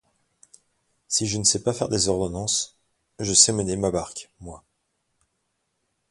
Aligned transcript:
Si 1.07 1.27
je 1.27 1.37
ne 1.37 1.43
sais 1.43 1.61
pas 1.61 1.73
faire 1.75 1.87
des 1.87 2.07
ordonnances, 2.07 2.75
je 3.19 3.33
sais 3.35 3.53
mener 3.53 3.77
ma 3.77 3.91
barque, 3.91 4.31
moi! 4.39 4.63